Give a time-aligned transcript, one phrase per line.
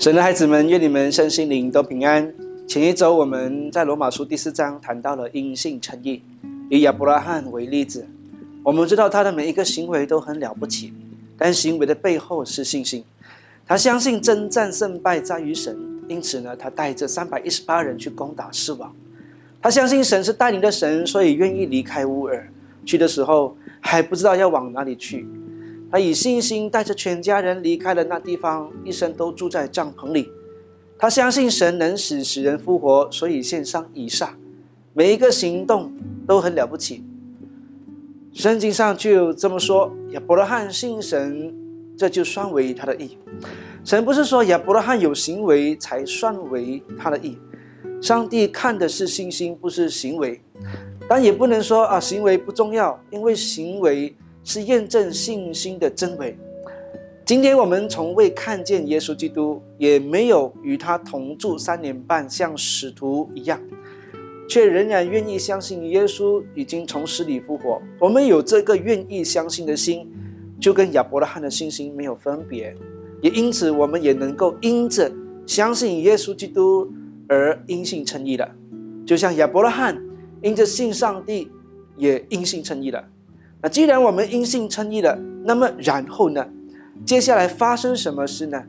[0.00, 2.32] 神的孩子们，愿你们身心灵都平安。
[2.66, 6.22] 前一周我们在罗马书第四章谈到了因信称义，
[6.70, 8.06] 以亚伯拉罕为例子，
[8.62, 10.94] 我们知道他的每一个行为都很了不起，
[11.36, 13.04] 但行为的背后是信心。
[13.66, 18.90] 他相信征战胜败在于神，因此呢，他带着三百一十八人去攻打狮王。
[19.60, 22.50] 他相信神是带领的神，所以愿意离开乌尔，
[22.86, 25.26] 去的时候还不知道要往哪里去。
[25.90, 30.30] 他以信心带着全家人离开了那地方，一生都住在帐篷里。
[30.96, 34.36] 他相信神能使死人复活，所以献上以撒。
[34.92, 35.92] 每一个行动
[36.26, 37.02] 都很了不起。
[38.32, 41.52] 圣经上就这么说：亚伯拉罕信神，
[41.96, 43.18] 这就算为他的义。
[43.84, 47.36] 神不是说亚伯拉罕有行为才算为他的义，
[48.00, 50.40] 上帝看的是信心，不是行为。
[51.08, 54.14] 但也不能说啊，行为不重要，因为行为。
[54.52, 56.36] 是验证信心的真伪。
[57.24, 63.60] 今天我们从未看见耶稣基督，也没有与他同住三年半，像使徒一样，
[64.48, 67.80] 却仍然愿意相信耶稣已经从死里复活。
[68.00, 70.10] 我们有这个愿意相信的心，
[70.60, 72.74] 就跟亚伯拉罕的信心没有分别。
[73.22, 75.12] 也因此，我们也能够因着
[75.46, 76.90] 相信耶稣基督
[77.28, 78.50] 而因信称义了，
[79.06, 79.96] 就像亚伯拉罕
[80.42, 81.48] 因着信上帝，
[81.96, 83.04] 也因信称义了。
[83.62, 86.46] 那既然我们因信称义了，那么然后呢？
[87.04, 88.62] 接下来发生什么事呢？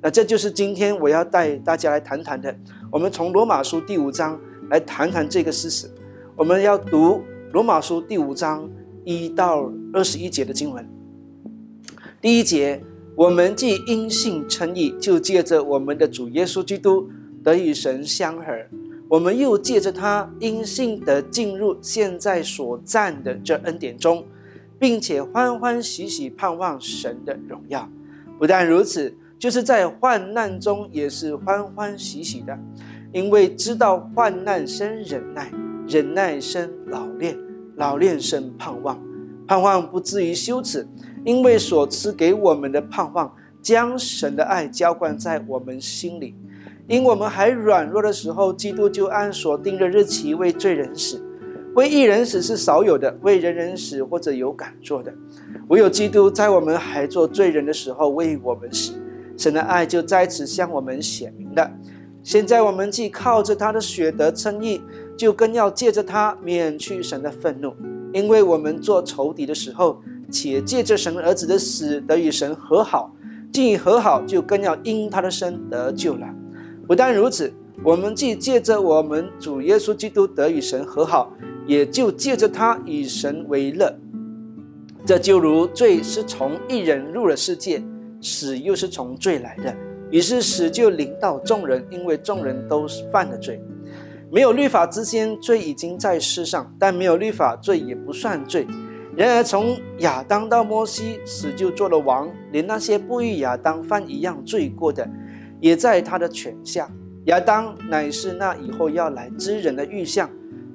[0.00, 2.54] 那这就是今天我要带大家来谈谈的。
[2.90, 5.90] 我们从罗马书第五章来谈谈这个事实。
[6.36, 8.68] 我们要读罗马书第五章
[9.04, 10.88] 一到二十一节的经文。
[12.20, 12.82] 第一节，
[13.16, 17.10] 我们既因信称义，就借着我们的主耶稣基督
[17.42, 18.44] 得与神相合。
[19.08, 24.24] 我们又借着他因信得进入现在所占的这恩典中。
[24.78, 27.88] 并且欢欢喜喜盼望神的荣耀，
[28.38, 32.58] 不但如此，就是在患难中也是欢欢喜喜的，
[33.12, 35.50] 因为知道患难生忍耐，
[35.86, 37.36] 忍耐生老练，
[37.76, 38.98] 老练生盼望，
[39.46, 40.86] 盼望不至于羞耻，
[41.24, 46.36] 因为所赐给我们的盼望，将神的爱浇灌在我们心里，
[46.86, 51.24] 因我们还软弱的时候，基督就按所定的日期为罪人死。
[51.78, 55.14] 为一人死是少有的，为人人死或者有敢做的，
[55.68, 58.94] 唯有基督在我们还做罪人的时候为我们死，
[59.36, 61.70] 神的爱就在此向我们显明了。
[62.24, 64.82] 现在我们既靠着他的血得称义，
[65.16, 67.72] 就更要借着他免去神的愤怒，
[68.12, 70.00] 因为我们做仇敌的时候，
[70.32, 73.14] 且借着神儿子的死得与神和好，
[73.52, 76.26] 既已和好，就更要因他的生得救了。
[76.88, 81.32] 不但如此，我们既借着我们主耶稣基督得与神和好。
[81.68, 83.94] 也就借着他以神为乐，
[85.04, 87.82] 这就如罪是从一人入了世界，
[88.22, 89.76] 死又是从罪来的，
[90.10, 93.62] 于是死就临到众人，因为众人都犯了罪。
[94.30, 98.66] 没有律法之先，罪已经在世上，但没有律法，罪也不算罪。
[99.14, 105.06] 然而从亚当到摩西，死就做了王，连那些不与亚当犯一样罪过的，
[105.60, 106.90] 也在他的权下。
[107.24, 110.30] 亚当乃是那以后要来之人的预象。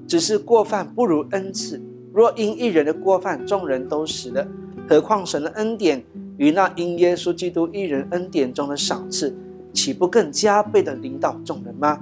[0.08, 1.81] 只是过犯不如恩赐，
[2.14, 4.47] 若因一人的过犯，众人都死了，
[4.88, 6.03] 何况神的恩典
[6.38, 9.36] 与那因耶稣基督一人恩典中的赏赐，
[9.72, 12.00] 岂不更加倍的领导众人吗？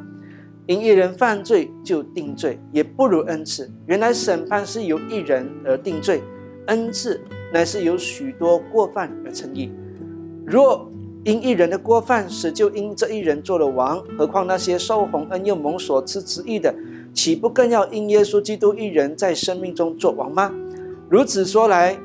[0.67, 3.69] 因一人犯罪就定罪，也不如恩赐。
[3.87, 6.21] 原来审判是由一人而定罪，
[6.67, 7.19] 恩赐
[7.51, 9.71] 乃是由许多过犯而成义。
[10.45, 10.89] 若
[11.23, 16.73] 因一人的过犯死，就因这一人做了王，何况那些受洪恩又蒙所赐之意的？
[17.13, 20.53] 岂不更要因耶稣基督一人在生命中做王吗？
[21.09, 21.97] 如此说来，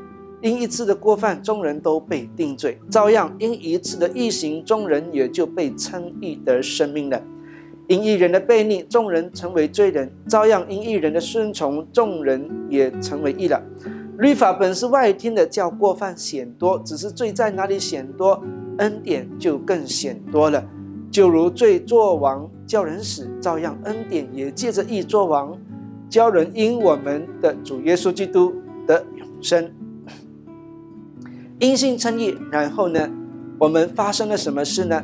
[0.42, 7.22] 因一次的过犯，众人都被定罪；照样因一次的异行，众人也就被称义得生命了。
[7.88, 13.62] 因一人的悖逆，众人成为罪人；照样因一人的顺从，众人也成为义了。
[14.18, 18.42] 律法本是外听的，叫过犯显多；只是罪在哪里显多，
[18.78, 20.64] 恩典就更显多了。
[21.16, 25.58] 就如罪作王叫人死，照样恩典也借着义作王，
[26.10, 28.54] 教人因我们的主耶稣基督
[28.86, 29.72] 的永生。
[31.58, 33.10] 因信称义，然后呢，
[33.58, 35.02] 我们发生了什么事呢？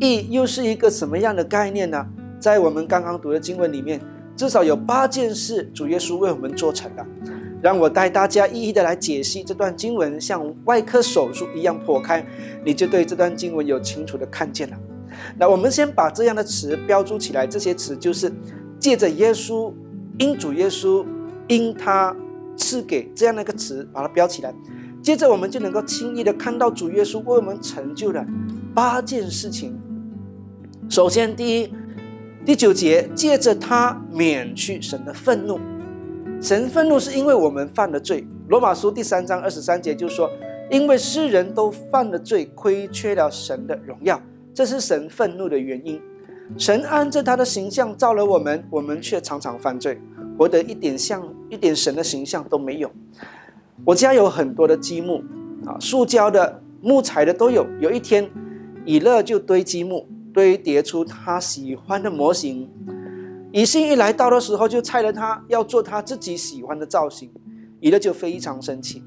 [0.00, 2.06] 义又是一个什么样的概念呢？
[2.38, 4.00] 在我们刚刚读的经文里面，
[4.34, 7.06] 至少有八件事主耶稣为我们做成了。
[7.60, 12.24] 让我带大家一一的来解析这段经文，像外科手术一样破开，
[12.64, 14.76] 你就对这段经文有清楚的看见了。
[15.38, 18.32] 那我们先把这样的词标注起来，这些词就是
[18.78, 19.72] 借着耶稣，
[20.18, 21.04] 因主耶稣，
[21.48, 22.14] 因他
[22.56, 24.54] 赐给这样的一个词，把它标起来。
[25.02, 28.24] 接着我们就能够轻易的看到主耶稣为我们成就了
[28.74, 29.78] 八件事情，
[30.90, 31.72] 首先，第一，
[32.44, 35.58] 第九节，借着他免去神的愤怒。
[36.42, 38.26] 神愤怒是因为我们犯了罪。
[38.48, 40.28] 罗马书第三章二十三节就说
[40.70, 44.20] ：“因为世人都犯了罪，亏缺了神的荣耀，
[44.54, 46.00] 这是神愤怒的原因。
[46.58, 50.00] 神按着他的形象造了我们，我们却常常犯罪，
[50.36, 52.90] 活得一点像一点神的形象都没有。
[53.84, 55.22] 我家有很多的积木
[55.64, 57.66] 啊，塑胶的、木材的都有。
[57.80, 58.28] 有一天，
[58.84, 62.68] 以乐就堆积木，堆叠出他喜欢的模型。”
[63.52, 67.30] 以信一来到的时候，就拆了他，要做他自己喜欢的造型，
[67.80, 69.02] 以勒就非常生气。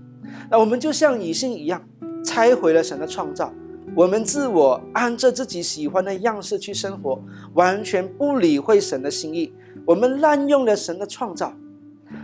[0.50, 1.82] 那我们就像以信一样，
[2.26, 3.54] 拆毁了神的创造，
[3.96, 7.22] 我们自我按着自己喜欢的样式去生活，
[7.54, 9.54] 完全不理会神的心意。
[9.86, 11.54] 我们滥用了神的创造，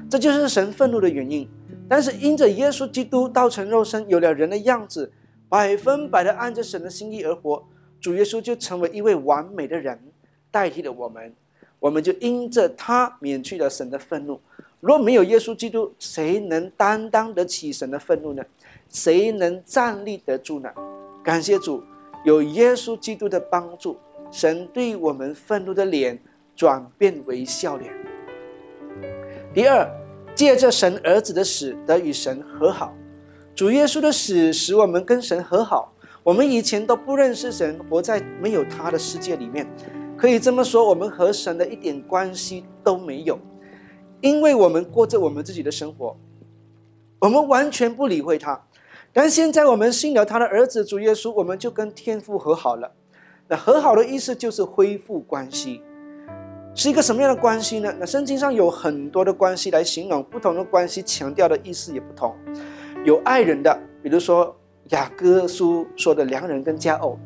[0.09, 1.47] 这就是神愤怒的原因。
[1.87, 5.11] 但是因着耶稣基督道成肉身，有了人的样子，
[5.47, 7.63] 百分百的按着神的心意而活，
[8.01, 9.99] 主耶稣就成为一位完美的人，
[10.49, 11.33] 代替了我们。
[11.79, 14.39] 我们就因着他免去了神的愤怒。
[14.79, 18.43] 若没有耶稣基督，谁能担当得起神的愤怒呢？
[18.89, 20.69] 谁能站立得住呢？
[21.29, 21.83] 感谢主，
[22.25, 23.95] 有耶稣基督的帮助，
[24.31, 26.19] 神对我们愤怒的脸
[26.55, 27.93] 转变为笑脸。
[29.53, 29.87] 第二，
[30.33, 32.91] 借着神儿子的死得与神和好。
[33.53, 35.93] 主耶稣的死使我们跟神和好。
[36.23, 39.67] 我们以前都不认识神，活在没有他的世界里面。
[40.17, 43.37] 可以这么说，我们和神的一点关系都没有，
[44.21, 46.17] 因为我们过着我们自己的生活，
[47.19, 48.63] 我们完全不理会他。
[49.11, 52.91] 但现在我们信了他的儿子主耶稣，我们就跟天父和好了。
[53.47, 55.81] 那和好的意思就是恢复关系，
[56.75, 57.93] 是一个什么样的关系呢？
[57.99, 62.35] 那圣经上有很多的关系来形容，不同的关系强调的意思也不同。
[63.03, 64.55] 有爱人的，比如说
[64.89, 67.17] 雅各书说的良人跟佳偶；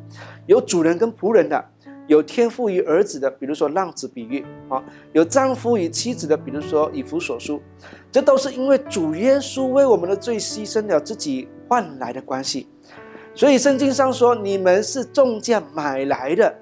[0.46, 1.62] 有主人跟仆人的。
[2.06, 7.60] 有天赋于儿子的，比如说浪子比喻啊；有丈夫与妻子的，比如说以弗所书，
[8.12, 12.68] 这都是因为主耶稣为我们的罪牺牲了自己换来的关系。
[13.34, 16.54] 所以圣经上说，你们是重价买来的，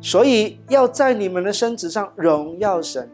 [0.00, 3.08] 所以要在你们的身子上荣耀神。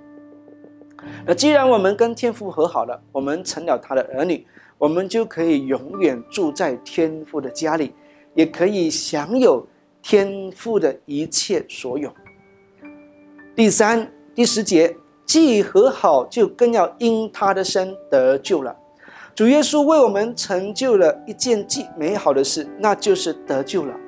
[1.27, 4.47] 那既然我们跟天父和好了，我们成了他的儿女，
[4.79, 7.93] 我们就可以永远住在天父的家里，
[8.35, 9.67] 也可以享有。
[10.05, 12.13] 天赋的一切所有。
[13.57, 18.77] 第三、第十节，既和好，就更要因他的身得救了。
[19.35, 23.99] 主耶稣为我们成就了一件既美好的事，那就是得救了。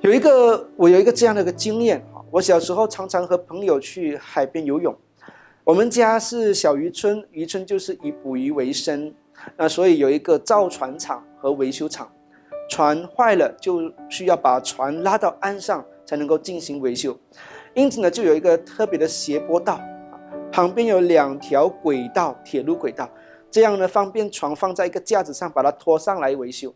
[0.00, 4.92] 有一个，我有一个这样的一个经验，我小时候常常和朋友去海边游泳。
[5.62, 9.14] 我们家是小渔村，渔村就是以捕鱼为生，
[9.56, 12.10] 那所以有一个造船厂和维修厂。
[12.68, 17.16] 船坏了，就需要把船拉到岸上才能够进行维修，
[17.74, 19.80] 因此呢，就有一个特别的斜坡道，
[20.50, 23.08] 旁边有两条轨道，铁路轨道，
[23.50, 26.74] 这样呢方便船放在一个架子上，把它拖上来维修。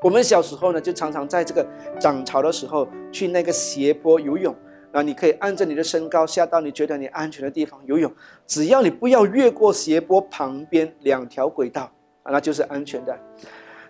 [0.00, 1.66] 我们小时候呢，就常常在这个
[2.00, 4.54] 涨潮的时候去那个斜坡游泳，
[4.92, 8.12] 啊，你可以按着你的身高下到你觉得你安全的地方游泳，
[8.46, 11.82] 只要你不要越过斜坡旁边两条轨道，
[12.22, 13.16] 啊，那就是安全的。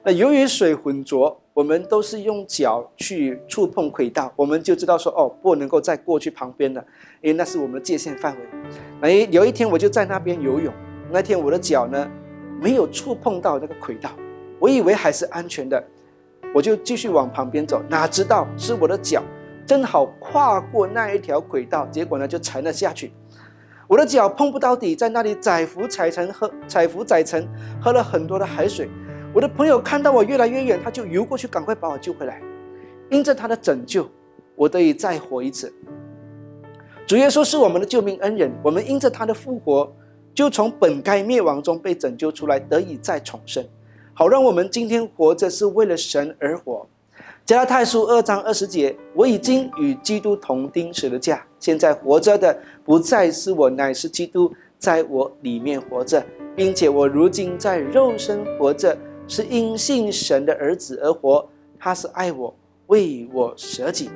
[0.04, 6.84] 那由于水浑浊，我们都是用脚去触碰轨道，我们就知道说哦，不能够再过去旁边了，
[7.20, 8.40] 因为那是我们的界限范围。
[9.00, 10.74] 哎，有一天我就在那边游泳，
[11.12, 12.10] 那天我的脚呢
[12.60, 14.10] 没有触碰到那个轨道，
[14.58, 15.80] 我以为还是安全的，
[16.52, 19.22] 我就继续往旁边走，哪知道是我的脚
[19.64, 23.12] 正好跨过那一条轨道，结果呢就沉了下去，
[23.86, 27.46] 我的脚碰不到底，在那里载浮载沉，喝载浮载沉，
[27.80, 28.90] 喝了很多的海水。
[29.34, 32.42] 我的朋友看到我越来越远，他就游过去，赶快把我救回来。
[33.08, 34.06] 因着他的拯救，
[34.54, 35.72] 我得以再活一次。
[37.06, 39.90] 主耶稣是我们的救命恩人，我们因着他的复活，
[40.34, 43.64] 就从本该灭亡中被拯救出来，得以再重生，
[44.12, 46.86] 好让我们今天活着是为了神而活。
[47.46, 56.22] 加拉太书二章二十节：我已经与基督同钉死了架，现在活着的不再是我，乃是基督在我里面活着，
[56.54, 58.94] 并且我如今在肉身活着。
[59.32, 61.48] 是因信神的儿子而活，
[61.78, 62.54] 他是爱我，
[62.88, 64.10] 为我舍己。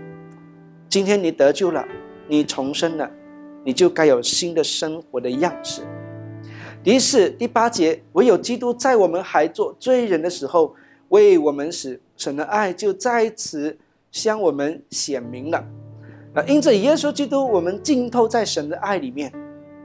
[0.90, 1.82] 今天你得救了，
[2.28, 3.10] 你重生了，
[3.64, 5.80] 你就该有新的生活的样式。
[6.84, 10.74] 第四、第八节，唯有基督在我们还做罪人的时候
[11.08, 13.74] 为我们死，神的爱就在此
[14.12, 15.64] 向我们显明了。
[16.34, 19.32] 那因着耶稣基督，我们浸透在神的爱里面。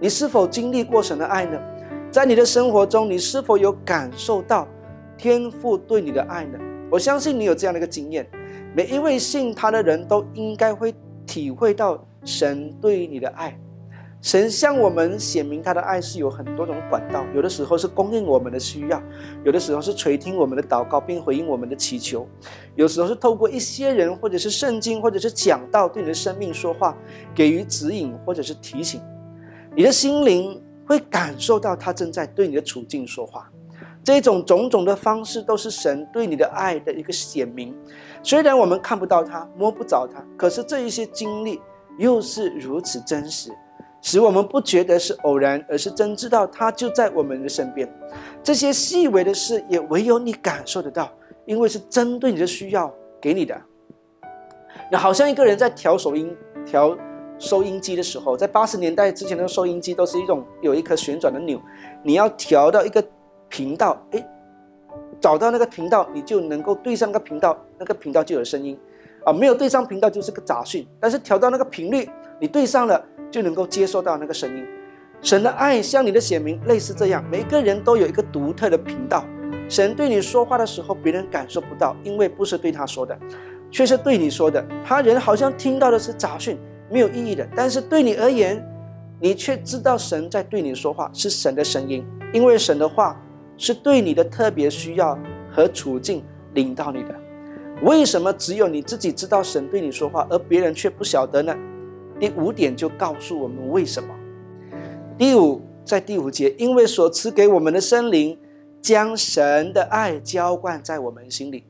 [0.02, 1.58] 你是否经历过神的爱呢？
[2.12, 4.68] 在你的生活中，你是否有感受到？
[5.22, 6.58] 天父对你的爱呢？
[6.90, 8.28] 我相信你有这样的一个经验。
[8.76, 10.96] 每一位信他的人都应该会
[11.28, 13.56] 体会到神对你的爱。
[14.20, 19.00] 神向我们显明他的爱是有很多种管道，有的时候是供应我们的需要，
[19.44, 22.28] 有的时候是垂听我们的祷告并回应我们的祈求，
[22.74, 26.98] 有时候是透过一些人或者是圣经或者是讲道对你的生命说话，
[27.36, 29.00] 给予指引或者是提醒，
[29.76, 33.52] 你的心灵会感受到他正在对你的处境说话。
[34.04, 37.76] 这种种种的方式都是神对你的爱的一个显明。
[38.24, 41.62] 虽然我们看不到他，摸不着他，可是这一些经历
[41.98, 43.52] 又是如此真实。
[44.04, 47.88] 使我们不觉得是偶然，而是真知道他就在我们的身边。
[48.42, 51.08] 这些细微的事也唯有你感受得到，
[51.46, 52.92] 因为是针对你的需要
[53.22, 53.56] 给你的。
[54.92, 56.98] 那好像一个人在调收音、调
[57.38, 61.62] 收音机的时候，在八十年代之前的收音机都是一种有一颗旋转的钮，
[62.02, 63.04] 你要调到一个
[63.52, 64.28] 频道，哎，
[65.20, 68.76] 找到那个频道，你就能够对上个频道，那个频道就有声音。
[69.24, 73.06] 啊，没有对上频道就是个杂讯，但是调到那个频率，你对上了。
[73.32, 74.68] 就能够接受到那个声音，
[75.22, 79.24] 神的爱像你的显明类似这样，每个人都有一个独特的频道。
[79.70, 83.18] 神对你说话的时候，别人感受不到，因为不是对他说的，
[83.72, 84.62] 却是对你说的。
[84.84, 88.62] 他人好像听到的是杂讯，没有意义的，但是对你而言，
[89.22, 93.18] 你却知道神在对你说话，是神的声音，因为神的话
[93.62, 95.16] 是对你的特别需要
[95.52, 96.24] 和处境
[96.56, 97.16] 领到你的。
[97.84, 101.56] 为什么只有你自己知道神对你说话，而别人却不晓得呢？
[102.20, 104.10] 第五点就告诉我们为什么。
[105.16, 108.36] 第五，在第五节，因为所赐给我们的生灵，
[108.82, 111.64] 将神的爱浇灌在我们心里，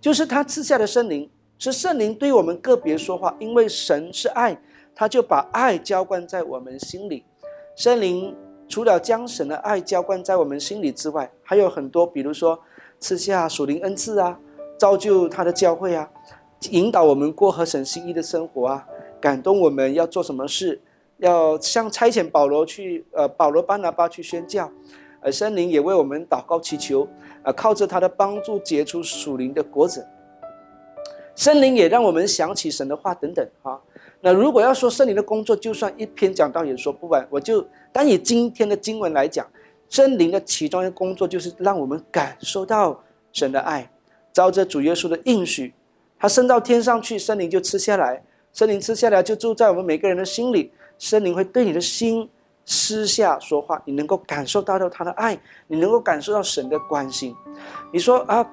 [0.00, 3.36] 就是他赐下的圣灵，是圣灵对我们个别说话。
[3.38, 4.58] 因为神是爱，
[4.94, 7.22] 他就把爱浇灌在我们心里。
[7.76, 8.34] 圣灵
[8.74, 12.58] 除了将神的爱浇灌在我们心里之外，还有很多，比如说
[12.98, 14.36] 赐下属灵恩赐啊，
[14.76, 16.10] 造就他的教会啊，
[16.70, 18.84] 引导我们过合神心意的生活啊。
[19.20, 20.82] 感动我们要做什么事，
[21.18, 24.68] 要像差遣保罗去，呃，保罗、巴拿巴去宣教，
[25.20, 27.06] 而圣灵也为我们祷告祈求，
[27.44, 30.04] 啊，靠着他的帮助结出属灵的果子。
[31.36, 33.78] 圣灵也让我们想起神的话等等啊。
[34.24, 37.26] 那如果要说圣灵的工作，就算一篇讲道也说不完。
[37.28, 37.62] 我就
[37.92, 39.46] 单以今天的经文来讲，
[39.90, 43.04] 圣灵的其中一个工作就是让我们感受到
[43.34, 43.90] 神的爱，
[44.32, 45.74] 照着主耶稣的应许，
[46.18, 48.24] 他升到天上去，圣灵就吃下来。
[48.54, 52.26] 圣灵吃下来就住在我们每个人的心里，圣灵会对你的心
[52.64, 57.36] 私下说话，你能够感受到到他的爱，你能够感受到神的关心。
[57.92, 58.50] 你说啊，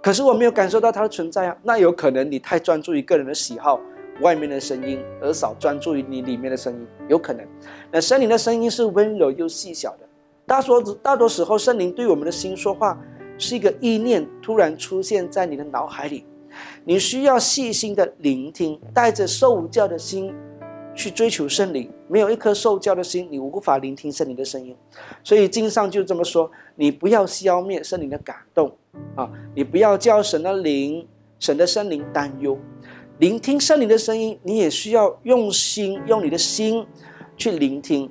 [0.00, 3.78] 可是我没有感受到他的存在啊，那有可能你太专注于个人的喜好、
[4.20, 7.46] 外面的声音，而少专注于你里面的声音，有可能。
[7.90, 10.08] 那圣灵的声音是温柔又细小的，
[10.46, 13.00] 大多大多时候圣灵对我们的心说话，
[13.38, 16.24] 是一个意念突然出现在你的脑海里。
[16.84, 20.34] 你需要细心的聆听，带着受教的心
[20.94, 21.88] 去追求圣灵。
[22.08, 24.76] 没有一颗受教的心，你无法聆听圣灵的声音。
[25.22, 28.70] 所以经上就这么说：你不要消灭圣灵的感动
[29.14, 29.30] 啊！
[29.54, 31.06] 你不要叫神的灵、
[31.38, 32.58] 神的圣灵担忧。
[33.20, 36.86] 聆听圣灵的声音，你也需要用心，用你的心
[37.36, 38.10] 去聆听。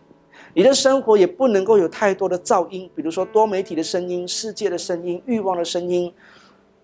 [0.54, 6.14] 你的生活也不能够有太多的噪音，比如说多媒体的声音、世界的声音、欲望的声音。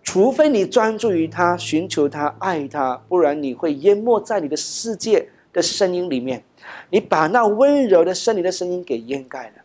[0.01, 6.43] 除非你专注于他，寻求他，爱他，不然你会淹没在你的世界的声音里面。
[6.89, 9.61] 你把那温柔的圣灵的声音给掩盖了。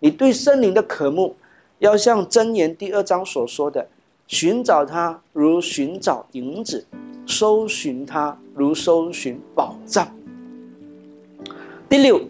[0.00, 1.34] 你对圣灵的渴慕，
[1.78, 3.88] 要像箴言第二章所说的：
[4.26, 6.86] 寻找他如寻找银子，
[7.26, 10.06] 搜寻他如搜寻宝藏。
[11.88, 12.20] 第六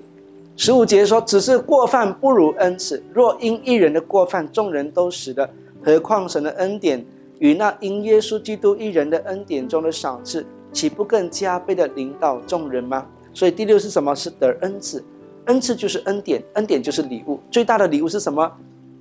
[0.56, 3.02] 十五节说：只是过犯不如恩赐。
[3.12, 5.48] 若因一人的过犯，众人都死的，
[5.82, 7.04] 何况神的恩典？
[7.40, 13.04] 与那因耶稣基督一人的恩典中的赏赐，岂不更加倍的领导众人吗？
[13.32, 14.14] 所以第六是什么？
[14.14, 15.04] 是得恩赐，
[15.46, 17.40] 恩赐就是恩典，恩典就是礼物。
[17.50, 18.50] 最大的礼物是什么？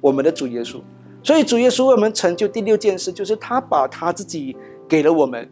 [0.01, 0.79] 我们的主耶稣。
[1.21, 4.57] 所以主耶稣为我们成就第六件事，就是他把他自己
[4.89, 5.47] 给了我们，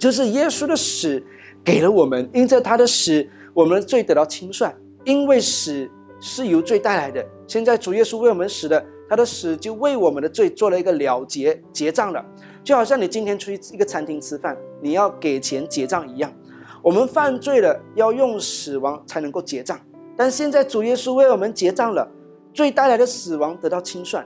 [0.00, 1.22] 就是耶稣的死
[1.62, 2.28] 给了我们。
[2.34, 4.74] 因着他的死，我们的罪得到清算。
[5.04, 5.88] 因为死
[6.20, 8.84] 是由罪带来的，现在主耶稣为我们死的。
[9.08, 12.24] 他的死就为我们的罪做了一个了结结账了，
[12.62, 16.32] 就好像你今天出去一个餐厅吃饭，你要给钱结账一样。
[16.80, 19.76] 我们犯罪了，要用死亡才能够结账，
[20.16, 22.08] 但现在主耶稣为我们结账了，
[22.54, 24.24] 罪带来的死亡得到清算。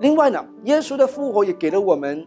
[0.00, 2.24] 另外呢，耶稣的复活也给了我们，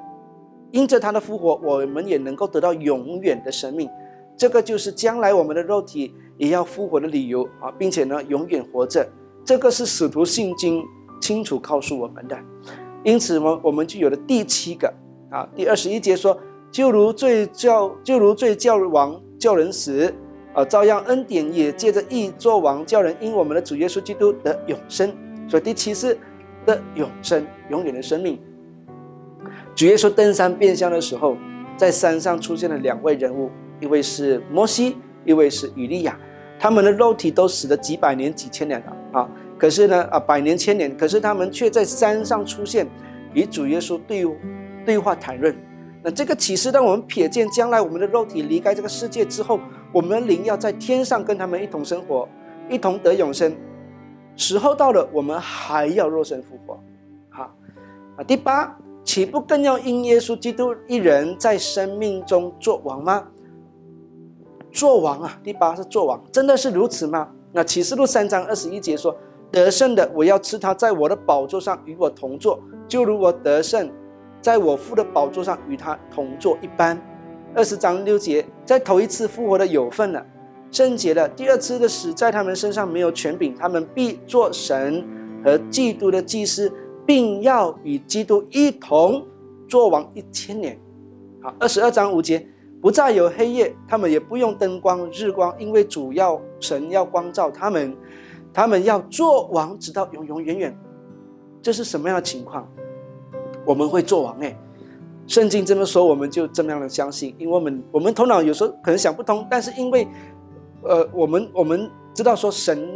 [0.72, 3.90] 因着他的复活，我们也能够得到永远的生命。
[4.38, 9.08] 这个就是将来我们的肉体也要复活的理由啊，并且呢，永远活着。
[9.44, 10.84] 这个是使徒信经。
[11.22, 12.40] 清楚告诉我们的，
[13.04, 14.92] 因此我我们就有了第七个
[15.30, 16.36] 啊，第二十一节说，
[16.72, 20.12] 就如罪教就如罪教王叫人死，
[20.54, 25.14] 啊，照样恩典也借着义作王，叫人因我们的主耶稣基督得永生。
[25.46, 26.18] 所以第七是
[26.66, 28.40] 的永生，永远的生命。
[29.80, 31.38] 主耶稣登山变相的时候，
[31.78, 36.20] 在山上出现了两位人物，一位是摩西，一位是以利亚。
[36.60, 39.30] 他们的肉体都死了几百年、几千年了啊！
[39.58, 42.86] 可是呢，啊，百年、千年，可是他们却在山上出现，
[43.34, 44.28] 与主耶稣对
[44.86, 45.56] 对话谈论。
[46.04, 49.62] 那这个启示让我们瞥见，将来我们的肉体离开这个世界之后，
[49.94, 52.28] 我们灵要在天上跟他们一同生活，
[52.70, 53.56] 一同得永生。
[54.36, 56.78] 时候到了，我们还要肉身复活。
[57.30, 57.56] 好，
[58.18, 58.78] 啊，第八，
[59.10, 63.26] 岂不更要因耶稣基督一人在生命中做王吗？
[64.72, 65.40] 做王啊！
[65.44, 67.28] 第八是做王，真的是如此吗？
[67.52, 69.18] 那启示录三章二十一节说
[69.52, 73.90] ：“得胜的，我要赐他在我的宝座上与我同坐，就如我得胜，
[74.44, 76.96] 在我父的宝座上与他同坐一般。”
[77.56, 80.24] 二十章六节，在头一次复活的有份了，
[80.70, 85.04] 圣洁了；第二次的死在他们身上没有权柄，他们必做神
[85.44, 86.72] 和基督的祭司，
[87.10, 89.26] 并要与基督一同
[89.68, 90.80] 做王一千年。
[91.42, 92.48] 好，二十二章五节。
[92.80, 97.98] 不再有黑夜，他们也不用灯光、日光，因为主要神要光照他们，
[98.54, 100.80] 他们要做王，直到永永远远。
[101.64, 102.72] 这是什么样的情况？
[103.66, 104.56] 我们会做王哎！
[105.26, 110.08] 圣经这么说，我们就这么样的相信，因为我们我们头脑有时候可能想不通，但是因为，
[110.84, 112.88] 呃，我们我们知道说神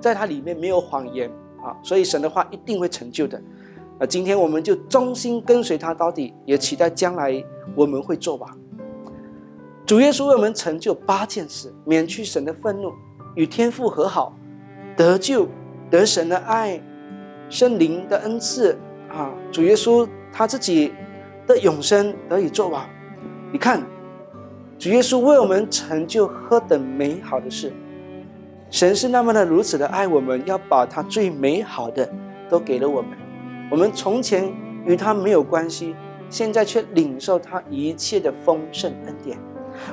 [0.00, 1.28] 在它里面没有谎言
[1.60, 3.42] 啊，所以神的话一定会成就的。
[3.98, 7.42] 啊，今天我们就忠心跟随他到底，也期待将来
[7.74, 8.58] 我们会做王。
[9.86, 12.92] 主耶稣为我们成就八件事：免去神的愤怒，
[13.34, 14.36] 与天父和好，
[14.96, 15.48] 得救，
[15.88, 16.82] 得神的爱，
[17.48, 18.76] 圣灵的恩赐
[19.08, 19.32] 啊！
[19.52, 20.92] 主耶稣他自己
[21.46, 22.84] 的永生得以做完。
[23.52, 23.80] 你看，
[24.78, 27.72] 主耶稣为我们成就何等美好的事！
[28.68, 32.12] 神是那么的如此的爱我们，要把他最美好的
[32.50, 33.10] 都给了我们。
[33.68, 34.52] 我们从前
[34.84, 35.94] 与他没有关系，
[36.30, 39.36] 现在却领受他一切的丰盛恩典。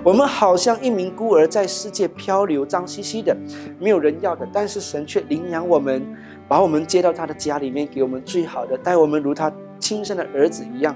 [0.04, 3.36] 我们好像一名孤儿在世界漂流，脏兮兮的，
[3.80, 4.48] 没有人要的。
[4.54, 6.06] 但是神却领养我们，
[6.48, 10.96] 把我们接到他的家里面，给我们最好的，待我们如他亲生的儿子一样，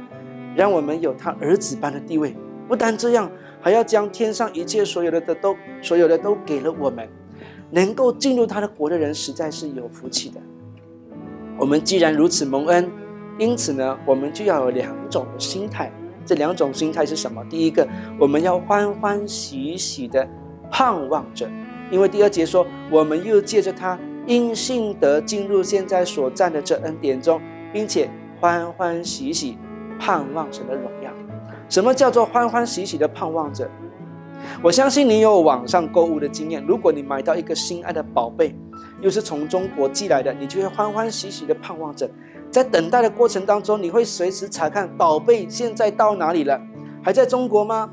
[0.56, 2.36] 让我们有他儿子般的地位。
[2.68, 7.08] 不但这样，还要将天上一切所有的的都所有的都给了我们。
[7.72, 10.40] 能够进入他的国的人，实在是有福气的。
[11.60, 12.90] 我们既然如此蒙恩，
[13.38, 15.92] 因此呢，我们就要有两种的心态。
[16.26, 17.44] 这两种心态是什么？
[17.50, 17.88] 第一个，
[18.20, 20.28] 我们要欢欢喜喜的
[20.70, 21.50] 盼望着，
[21.90, 27.42] 因为第二节说，我们又借着他因信得进入现在所占的这恩典中，
[27.72, 28.10] 并且
[28.42, 29.58] 欢欢喜喜
[29.98, 31.10] 盼望神的荣耀。
[31.70, 33.70] 什么叫做欢欢喜喜的盼望着？
[34.62, 38.54] 我相信你有网上购物的经验，如果你买到一个心爱的宝贝，
[39.02, 42.10] 又是从中国寄来的，你就会欢欢喜喜的盼望着。
[42.50, 46.60] 在等待的过程当中，你会随时查看宝贝现在到哪里了，
[47.04, 47.92] 还在中国吗？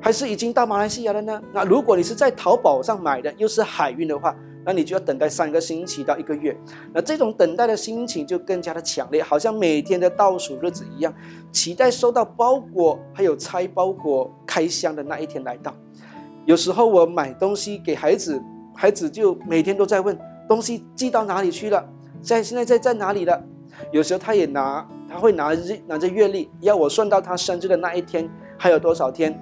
[0.00, 1.42] 还是已经到马来西亚了呢？
[1.52, 6.56] 那如果你是在淘宝上买的，又是海运的话，那你就要等待三个星期到一个月。
[6.92, 11.12] 那这种等待的心情就更加的强烈，好像每天的倒数日子一样，
[11.50, 15.74] 期待收到包裹，还有拆包裹、开箱的那一天来到。
[16.44, 18.40] 有时候我买东西给孩子，
[18.74, 21.88] 孩子就每天都在问东西寄到哪里去了。
[22.20, 23.42] 在现在在在哪里了？
[23.90, 29.38] 有时候他也拿，他会拿日拿着月历，要我算到他生日的那一天还有多少天。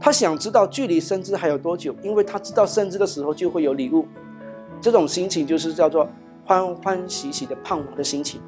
[0.00, 4.06] 他想知道距离生日还有多久，因为他知道生日的时候就会有礼物。
[4.80, 6.08] 这种心情就是叫做
[6.44, 8.40] 欢欢喜喜的盼望的心情。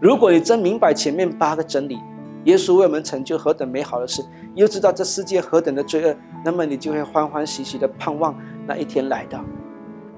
[0.00, 1.98] 如果你真明白前面八个真理，
[2.44, 4.22] 耶稣为我们成就何等美好的事，
[4.54, 9.44] 又知道这世界何等的罪恶，那么你就会欢欢喜喜的盼望那一天来到。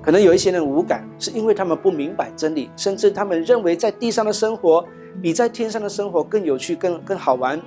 [0.02, 4.84] 可能有一些人无感，是因为他们不明白真理，甚至他们认为在地上的生活
[5.22, 7.60] 比在天上的生活更有趣、更更好玩。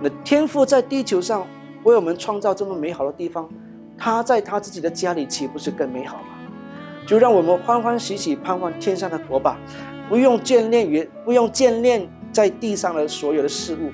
[0.00, 1.46] 那天父在地球上
[1.84, 3.48] 为我们创造这么美好的地方，
[3.96, 6.36] 他在他自己的家里岂不是更美好吗？
[7.06, 9.56] 就让我们欢欢喜喜盼望天上的国吧，
[10.08, 13.92] 不用眷恋于不用眷恋在地上的所有的事物，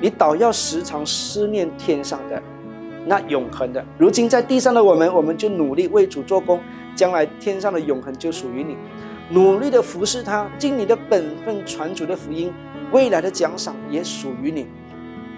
[0.00, 2.42] 你倒要时常思念天上的
[3.06, 3.82] 那永恒的。
[3.96, 6.60] 如今在地上的我们，我们就努力为主做工。
[6.94, 8.74] 将来天上的永恒就属于你，
[9.28, 12.50] 努力的服侍他，尽你的本分传主的福音，
[12.90, 14.66] 未来的奖赏也属于你。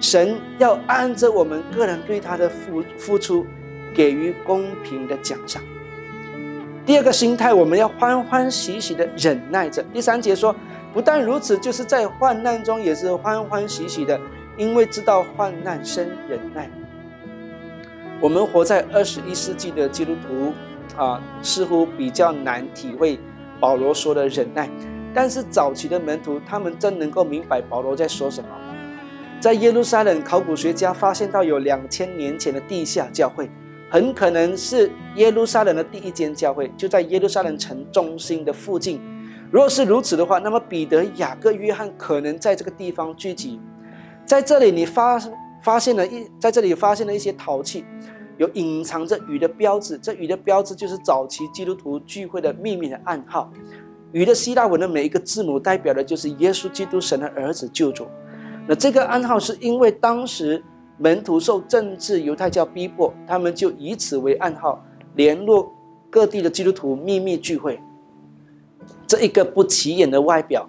[0.00, 3.44] 神要按着我们个人对他的付付出，
[3.92, 5.60] 给予公平的奖赏。
[6.86, 9.82] 第二个心态，我们要欢欢喜喜的忍耐着。
[9.92, 10.54] 第三节说，
[10.94, 14.20] 不但如此，就是在患难中也是欢欢喜喜的，
[14.56, 16.70] 因为知道患难生忍耐。
[18.20, 20.52] 我们活在二十一世纪的基督徒
[20.96, 23.18] 啊，似乎比较难体会
[23.60, 24.68] 保罗说的忍耐。
[25.14, 28.48] 但是早期的门徒，他们真能够明白保罗在说什么。
[29.40, 33.48] 在耶路撒冷，考古学家发现到有两千年前的地下教会，
[33.88, 39.00] 很可能是耶路撒冷的第一间教会，就在耶路撒冷城中心的附近。
[39.52, 43.60] 如果是如此的话，那么彼得、雅各、约翰可能在这个地方聚集。
[44.26, 45.18] 在这里，你发
[45.62, 47.84] 发现了一，在这里发现了一些陶器，
[48.36, 49.98] 有隐藏着鱼的标志。
[49.98, 53.52] 这鱼的标志就是早期基督徒聚会的秘密的暗号。
[54.12, 58.06] 鱼的希腊文的每一个字母代表的就是耶稣基督神的儿子救主。
[58.66, 60.62] 那这个暗号是因为当时
[60.96, 64.82] 门徒受政治犹太教逼迫，他们就以此为暗号
[65.14, 65.72] 联络
[66.08, 67.78] 各地的基督徒秘密聚会。
[69.06, 70.68] 这一个不起眼的外表，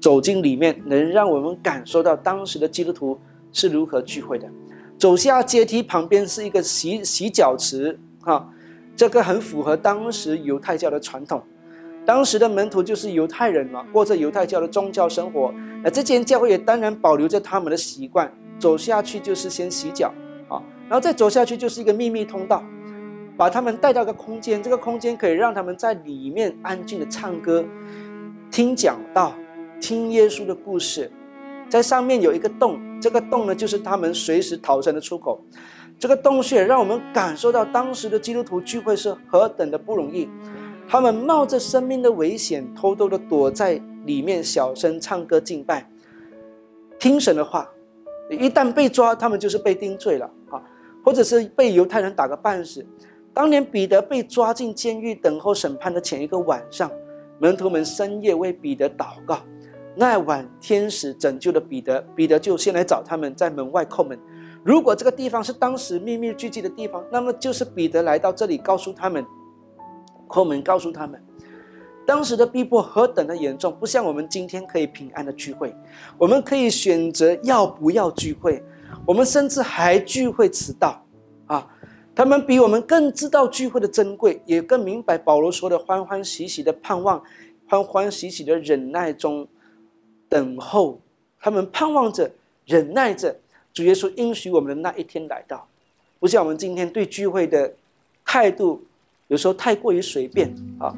[0.00, 3.18] 走进里面能让我们感受到当时的基督徒
[3.52, 4.48] 是如何聚会的。
[4.98, 8.48] 走下阶梯旁边是一个洗洗脚池，哈，
[8.94, 11.42] 这个很符合当时犹太教的传统。
[12.04, 15.54] 当时的门徒就是犹太人嘛，过着犹太教的宗教生活。
[15.82, 20.12] 那这间教会也当然保留着他们的习惯，走下去就是先洗脚
[20.48, 22.62] 啊，然后再走下去就是一个秘密通道，
[23.36, 27.64] 把他们带到一个空间，这个空间可以让他们在里面安静的唱歌、
[28.50, 29.34] 听讲道、
[29.80, 31.10] 听耶稣的故事。
[31.68, 35.40] 在上面有一个洞，这个洞呢就是他们随时逃生的出口。
[35.98, 40.28] 这个洞穴让我们感受到当时的基督徒聚会是何等的不容易。
[40.88, 45.88] 他们冒着生命的危险，偷偷的躲在里面，小声唱歌敬拜，
[46.98, 47.68] 听神的话。
[48.30, 50.62] 一旦被抓，他们就是被定罪了啊，
[51.04, 52.84] 或者是被犹太人打个半死。
[53.34, 56.90] 当年彼得被抓进监狱等候审判的前一个晚上，
[57.38, 59.40] 门徒们深夜为彼得祷告。
[59.94, 64.18] 那晚天使拯救了彼得，彼得就先来找他们，在门外叩门。
[64.62, 69.24] 如果这个地方是当时秘密聚集的地方，那么就是彼得来到这里，告诉他们。
[70.28, 71.20] 叩门告诉他们，
[72.06, 75.74] 当时的逼迫何等的严重，不像我们今天可以平安的聚会，
[76.16, 78.62] 我们可以选择要不要聚会，
[79.04, 81.04] 我们甚至还聚会迟到，
[81.46, 81.66] 啊，
[82.14, 87.20] 他们比我们更知道聚会的珍贵，也更明白保罗说的欢欢喜喜的盼望，
[87.68, 89.48] 欢欢喜喜的忍耐中
[90.30, 90.98] 等候，
[91.38, 92.30] 他们盼望着
[92.64, 93.36] 忍耐着
[93.74, 95.66] 主耶稣应许我们的那一天来到，
[96.18, 97.74] 不像我们今天对聚会的
[98.24, 98.82] 态度。
[99.28, 100.92] 有时候太过于随便啊，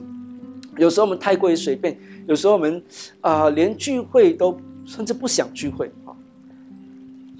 [0.76, 1.96] 有时候我们太过于随便，
[2.26, 2.82] 有时候我们
[3.22, 6.12] 啊连聚会都甚至不想聚会啊。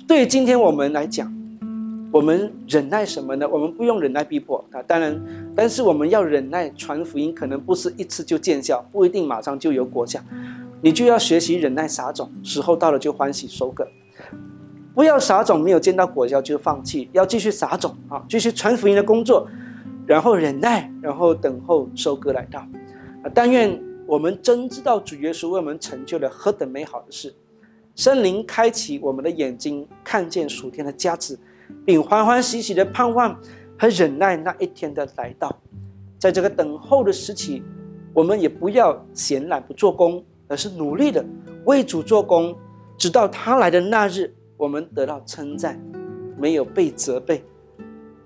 [0.09, 1.31] 对于今天我们来讲，
[2.11, 3.47] 我们忍耐什么呢？
[3.47, 5.23] 我们不用忍耐逼迫啊，当然，
[5.55, 10.19] 但是我们要忍耐传福音，可能不是一次就见效，不一定马上就有果效，
[10.81, 13.87] 你就要学习忍耐撒种，时候到了就欢喜收割，
[14.95, 19.49] 不要撒种没有见到果效就放弃，要继续撒种啊，继续传福音的工作。
[20.07, 22.61] 然后忍耐，然后等候收割来到，
[23.23, 23.31] 啊！
[23.33, 27.35] 但愿我们真知道主耶稣为我们成就了何等美好的事，
[27.97, 31.39] 圣灵开启我们的眼睛，看见属天的价值，
[31.87, 33.35] 并欢欢喜喜的盼望
[33.79, 35.51] 和忍耐那一天的来到。
[36.19, 37.63] 在这个等候的时期，
[38.13, 41.25] 我们也不要闲懒不做工，而是努力的
[41.65, 42.57] 为主做工，
[42.99, 45.81] 直到他来的那日，我们得到称赞，
[46.39, 47.45] 没有被责备。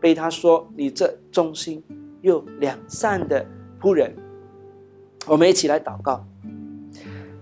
[0.00, 1.82] 被他说：“你这忠心
[2.22, 3.44] 又良善的
[3.80, 4.14] 仆人。”
[5.26, 6.24] 我们一起来祷告，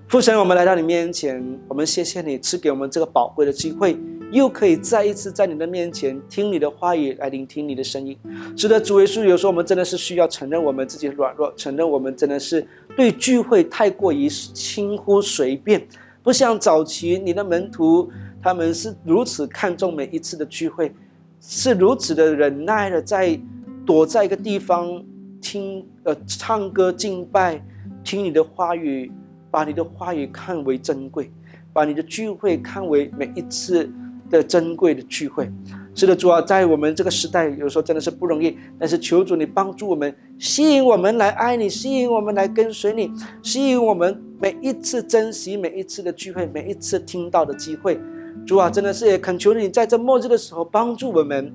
[0.09, 3.97] 父神，我们来到你面前，我们谢谢你赐给我们这个宝贵的机会，
[4.33, 8.17] 又可以再一次在你的面前听你的话语，来聆听你的声音。
[8.57, 15.87] 是的，主耶稣，有时候我们真的是需要承认我们自己的软弱，承认我们真的是对聚会太过于轻忽随便，
[16.23, 18.11] 不像早期你的门徒，
[18.43, 20.93] 他们是如此看重每一次的聚会。
[21.41, 23.39] 是如此的忍耐的，在
[23.85, 25.05] 躲在一个地方
[25.41, 27.63] 听呃唱歌敬拜，
[28.03, 29.13] 听你的话语，
[29.51, 31.31] 把你的话语看为珍贵，
[31.73, 33.89] 把你的聚会看为每一次
[34.31, 35.51] 的珍贵的聚会。
[35.95, 43.11] 是的，主啊，在我们这个时代，有时候真的是不容易，但是求主你帮助我们，吸引我们来爱你，吸引我们来跟随你，
[43.43, 47.99] 吸引我们每一次珍惜每一次的聚会，每一次听到的机会。
[48.47, 51.51] 主啊，真的是也恳求你，在这末日的时候帮助我们，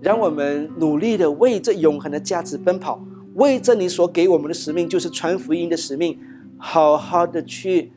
[0.00, 2.98] 让我们努力的为这永恒的价值奔跑，
[3.34, 6.18] 为这你所给我们的使命，就是传福音的使命，
[6.56, 7.92] 好好的去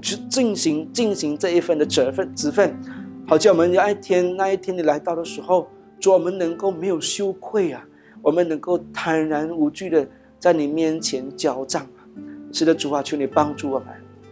[0.00, 2.80] 去进行进行这一份的责份职分，
[3.28, 7.84] 好叫我们那一天那一天你来到的时候，主我们能够没有羞愧啊，
[8.22, 10.06] 我们能够坦然无惧的
[10.38, 12.06] 在你面前交账啊！
[12.52, 13.88] 是的，主啊，求你帮助我们，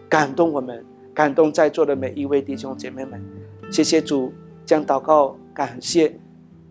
[0.09, 0.85] 感动我们。
[1.13, 3.23] 感动在座的每一位弟兄姐妹们，
[3.71, 4.33] 谢谢主，
[4.67, 6.19] 将祷告感谢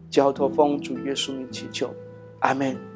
[0.10, 1.90] 交托奉主耶稣名祈求，
[2.40, 2.93] 阿门。